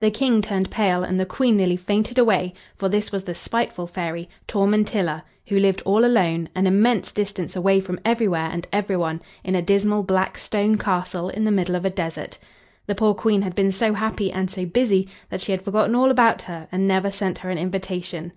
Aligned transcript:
The 0.00 0.10
King 0.10 0.42
turned 0.42 0.72
pale, 0.72 1.04
and 1.04 1.20
the 1.20 1.24
Queen 1.24 1.56
nearly 1.56 1.76
fainted 1.76 2.18
away, 2.18 2.52
for 2.74 2.88
this 2.88 3.12
was 3.12 3.22
the 3.22 3.32
spiteful 3.36 3.86
fairy 3.86 4.28
Tormentilla, 4.48 5.22
who 5.46 5.56
lived 5.56 5.82
all 5.84 6.04
alone, 6.04 6.48
an 6.56 6.66
immense 6.66 7.12
distance 7.12 7.54
away 7.54 7.80
from 7.80 8.00
everywhere 8.04 8.48
and 8.50 8.66
everyone, 8.72 9.22
in 9.44 9.54
a 9.54 9.62
dismal 9.62 10.02
black 10.02 10.36
stone 10.36 10.78
castle 10.78 11.28
in 11.28 11.44
the 11.44 11.52
middle 11.52 11.76
of 11.76 11.84
a 11.84 11.90
desert. 11.90 12.38
The 12.88 12.96
poor 12.96 13.14
Queen 13.14 13.42
had 13.42 13.54
been 13.54 13.70
so 13.70 13.92
happy 13.92 14.32
and 14.32 14.50
so 14.50 14.66
busy 14.66 15.08
that 15.30 15.40
she 15.40 15.52
had 15.52 15.62
forgotten 15.62 15.94
all 15.94 16.10
about 16.10 16.42
her, 16.42 16.66
and 16.72 16.88
never 16.88 17.12
sent 17.12 17.38
her 17.38 17.50
an 17.50 17.58
invitation. 17.58 18.32